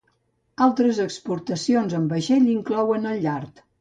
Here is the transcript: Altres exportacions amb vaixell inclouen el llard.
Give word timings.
Altres 0.67 1.01
exportacions 1.03 1.93
amb 1.99 2.15
vaixell 2.17 2.51
inclouen 2.55 3.07
el 3.11 3.23
llard. 3.27 3.63